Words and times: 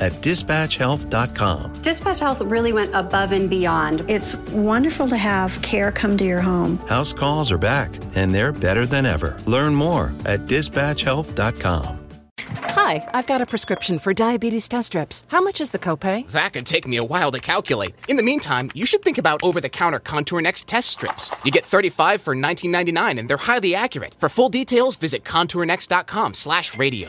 at 0.00 0.12
dispatchhealth.com. 0.12 1.82
Dispatch 1.82 2.20
Health 2.20 2.40
really 2.40 2.72
went 2.72 2.94
above 2.94 3.32
and 3.32 3.50
beyond. 3.50 4.08
It's 4.08 4.36
wonderful 4.52 5.08
to 5.08 5.16
have 5.16 5.60
care 5.62 5.92
come 5.92 6.16
to 6.18 6.24
your 6.24 6.40
home. 6.40 6.78
House 6.88 7.12
calls 7.12 7.52
are 7.52 7.58
back, 7.58 7.90
and 8.14 8.34
they're 8.34 8.52
better 8.52 8.86
than 8.86 9.06
ever. 9.06 9.36
Learn 9.46 9.74
more 9.74 10.12
at 10.24 10.46
dispatchhealth.com. 10.46 11.98
Hi, 12.38 13.08
I've 13.12 13.26
got 13.26 13.42
a 13.42 13.46
prescription 13.46 13.98
for 13.98 14.14
diabetes 14.14 14.68
test 14.68 14.88
strips. 14.88 15.24
How 15.28 15.40
much 15.40 15.60
is 15.60 15.70
the 15.70 15.78
copay? 15.78 16.30
That 16.30 16.52
could 16.52 16.66
take 16.66 16.86
me 16.86 16.98
a 16.98 17.04
while 17.04 17.32
to 17.32 17.40
calculate. 17.40 17.94
In 18.06 18.16
the 18.16 18.22
meantime, 18.22 18.70
you 18.74 18.86
should 18.86 19.02
think 19.02 19.18
about 19.18 19.42
over-the-counter 19.42 19.98
Contour 20.00 20.40
Next 20.40 20.68
test 20.68 20.90
strips. 20.90 21.32
You 21.44 21.50
get 21.50 21.64
35 21.64 22.20
for 22.20 22.36
19.99 22.36 23.18
and 23.18 23.28
they're 23.28 23.38
highly 23.38 23.74
accurate. 23.74 24.14
For 24.20 24.28
full 24.28 24.50
details, 24.50 24.94
visit 24.96 25.24
contournext.com/radio. 25.24 27.08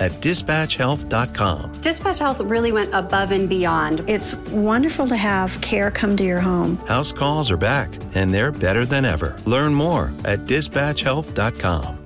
at 0.00 0.12
dispatchhealth.com. 0.12 1.72
Dispatch 1.80 2.18
Health 2.18 2.40
really 2.40 2.72
went 2.72 2.90
above 2.92 3.30
and 3.30 3.48
beyond. 3.48 4.04
It's 4.08 4.34
wonderful 4.50 5.06
to 5.08 5.16
have 5.16 5.60
care 5.60 5.90
come 5.90 6.16
to 6.16 6.24
your 6.24 6.40
home. 6.40 6.76
House 6.86 7.12
calls 7.12 7.50
are 7.50 7.56
back, 7.56 7.88
and 8.14 8.32
they're 8.32 8.52
better 8.52 8.84
than 8.84 9.04
ever. 9.04 9.36
Learn 9.44 9.74
more 9.74 10.12
at 10.24 10.40
dispatchhealth.com. 10.46 12.04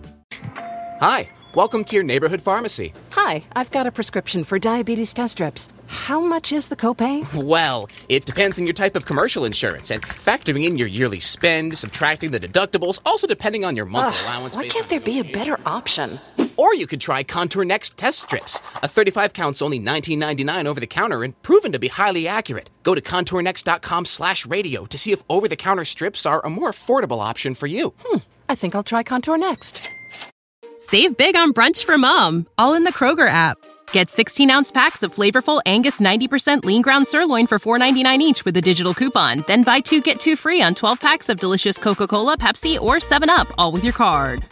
Hi, 1.01 1.29
welcome 1.55 1.83
to 1.85 1.95
your 1.97 2.05
neighborhood 2.05 2.41
pharmacy. 2.41 2.93
Hi, 3.11 3.43
I've 3.55 3.71
got 3.71 3.87
a 3.87 3.93
prescription 3.93 4.45
for 4.45 4.59
diabetes 4.59 5.13
test 5.13 5.33
strips. 5.33 5.69
How 5.87 6.21
much 6.21 6.53
is 6.53 6.69
the 6.69 6.77
copay? 6.77 7.23
Well, 7.45 7.89
it 8.09 8.25
depends 8.25 8.59
on 8.59 8.67
your 8.67 8.73
type 8.75 8.95
of 8.97 9.05
commercial 9.05 9.45
insurance 9.45 9.91
and 9.91 10.01
factoring 10.03 10.65
in 10.67 10.79
your 10.79 10.89
yearly 10.89 11.21
spend, 11.21 11.77
subtracting 11.77 12.31
the 12.31 12.41
deductibles, 12.41 13.01
also 13.05 13.27
depending 13.27 13.65
on 13.65 13.77
your 13.77 13.85
monthly 13.87 14.19
Ugh, 14.21 14.27
allowance. 14.27 14.55
why 14.57 14.69
can't 14.69 14.89
there 14.89 15.01
be 15.01 15.19
a 15.19 15.25
better 15.25 15.59
option? 15.67 16.19
Or 16.63 16.73
you 16.73 16.87
could 16.87 17.01
try 17.01 17.25
Contour 17.25 17.65
Next 17.65 17.97
test 17.97 18.21
strips. 18.21 18.61
A 18.85 18.89
35 18.89 19.33
counts 19.33 19.61
only 19.61 19.81
$19.99 19.81 20.67
over 20.67 20.79
the 20.79 20.87
counter 20.87 21.25
and 21.25 21.35
proven 21.43 21.73
to 21.73 21.81
be 21.81 21.89
highly 21.89 22.29
accurate. 22.29 22.71
Go 22.85 22.95
to 22.95 23.01
contournext.com 23.01 24.05
slash 24.05 24.47
radio 24.47 24.87
to 24.87 24.97
see 24.97 25.11
if 25.11 25.25
over 25.29 25.49
the 25.49 25.57
counter 25.57 25.85
strips 25.85 26.25
are 26.25 26.41
a 26.47 26.51
more 26.51 26.71
affordable 26.71 27.19
option 27.19 27.57
for 27.57 27.67
you. 27.67 27.95
Hmm, 28.05 28.19
I 28.49 28.55
think 28.55 28.77
I'll 28.77 28.85
try 28.85 29.03
Contour 29.03 29.39
next. 29.39 29.91
Save 30.79 31.17
big 31.17 31.35
on 31.35 31.53
brunch 31.53 31.85
for 31.85 31.99
mom, 31.99 32.47
all 32.57 32.75
in 32.75 32.85
the 32.85 32.93
Kroger 32.93 33.29
app. 33.29 33.59
Get 33.91 34.09
16 34.09 34.49
ounce 34.49 34.71
packs 34.71 35.03
of 35.03 35.13
flavorful 35.13 35.61
Angus 35.67 35.99
90% 36.01 36.65
lean 36.65 36.83
ground 36.83 37.09
sirloin 37.09 37.49
for 37.49 37.59
$4.99 37.59 38.19
each 38.21 38.45
with 38.45 38.57
a 38.57 38.63
digital 38.63 38.95
coupon. 38.95 39.43
Then 39.49 39.65
buy 39.65 39.81
two 39.81 40.01
get 40.01 40.21
two 40.21 40.37
free 40.37 40.63
on 40.63 40.77
12 40.77 41.01
packs 41.01 41.29
of 41.29 41.41
delicious 41.41 41.79
Coca 41.79 42.07
Cola, 42.07 42.39
Pepsi, 42.39 42.81
or 42.81 42.97
7UP, 42.97 43.51
all 43.59 43.73
with 43.73 43.83
your 43.83 43.95
card. 43.95 44.52